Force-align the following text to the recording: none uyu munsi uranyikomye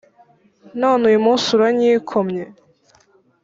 none 0.81 1.01
uyu 1.09 1.19
munsi 1.25 1.45
uranyikomye 1.55 2.43